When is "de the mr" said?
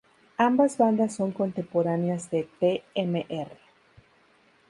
2.31-3.51